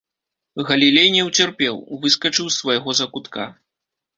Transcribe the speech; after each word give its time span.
Галілей 0.69 1.11
не 1.17 1.21
ўцерпеў, 1.27 1.75
выскачыў 2.07 2.45
з 2.49 2.57
свайго 2.61 2.99
закутка. 3.03 3.49